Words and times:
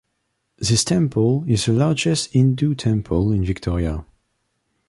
This 0.57 0.83
temple 0.83 1.43
is 1.47 1.67
the 1.67 1.73
largest 1.73 2.33
Hindu 2.33 2.73
temple 2.73 3.31
in 3.31 3.45
Victoria. 3.45 4.03